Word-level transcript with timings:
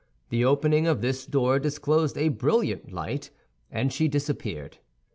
The 0.29 0.43
opening 0.43 0.87
of 0.87 1.01
this 1.01 1.27
door 1.27 1.59
disclosed 1.59 2.17
a 2.17 2.29
brilliant 2.29 2.91
light, 2.91 3.29
and 3.69 3.93
she 3.93 4.07
disappeared. 4.07 4.79